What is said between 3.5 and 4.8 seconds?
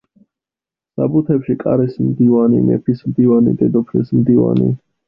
„დედოფლის მდივანი“.